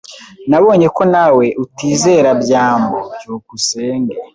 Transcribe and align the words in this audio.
Nabonye 0.49 0.87
ko 0.95 1.03
nawe 1.13 1.45
utizera 1.63 2.29
byambo. 2.41 2.97
byukusenge 3.15 4.15